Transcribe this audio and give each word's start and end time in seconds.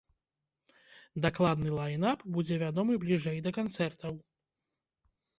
Дакладны 1.25 1.73
лайн-ап 1.79 2.19
будзе 2.37 2.55
вядомы 2.63 2.95
бліжэй 3.03 3.37
да 3.49 3.53
канцэртаў. 3.59 4.17